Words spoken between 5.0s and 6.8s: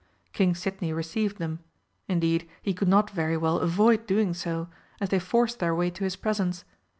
they forced their way to his presence.